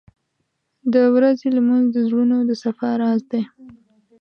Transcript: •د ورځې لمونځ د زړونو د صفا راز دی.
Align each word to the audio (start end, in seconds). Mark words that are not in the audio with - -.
•د 0.93 0.95
ورځې 1.15 1.47
لمونځ 1.55 1.85
د 1.91 1.97
زړونو 2.07 2.37
د 2.49 2.51
صفا 2.63 2.89
راز 3.01 3.21
دی. 3.31 3.41